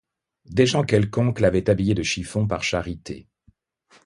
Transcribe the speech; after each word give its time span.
Des 0.47 0.65
gens 0.65 0.81
quelconques 0.83 1.41
l'avaient 1.41 1.69
habillé 1.69 1.93
de 1.93 2.01
chiffons 2.01 2.47
par 2.47 2.63
charité. 2.63 3.27